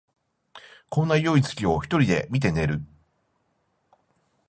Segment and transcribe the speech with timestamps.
[0.89, 2.81] こんなよい月を一人で見て寝る